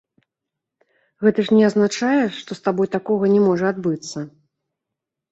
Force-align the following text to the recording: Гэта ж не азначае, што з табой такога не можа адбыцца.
Гэта 1.25 1.39
ж 1.49 1.57
не 1.57 1.63
азначае, 1.69 2.23
што 2.37 2.51
з 2.59 2.63
табой 2.67 2.89
такога 2.95 3.29
не 3.35 3.41
можа 3.49 3.65
адбыцца. 3.73 4.17